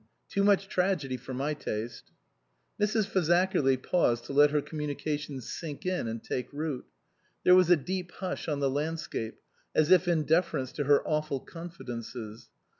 [0.29, 2.09] Too much tragedy for my taste."
[2.81, 3.05] Mrs.
[3.05, 6.85] Fazakerly paused to let her communica tions sink in and take root.
[7.43, 9.37] There was a deep hush on the landscape,
[9.75, 12.49] as if in deference to her awful confidences.